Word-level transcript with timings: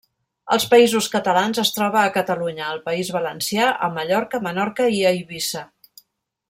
Als 0.53 0.63
Països 0.69 1.09
Catalans, 1.15 1.59
es 1.65 1.71
troba 1.75 1.99
a 2.03 2.13
Catalunya, 2.15 2.65
al 2.71 2.81
País 2.89 3.11
Valencià, 3.19 3.69
a 3.89 3.93
Mallorca, 3.99 4.43
Menorca 4.49 4.93
i 5.01 5.07
Eivissa. 5.15 5.67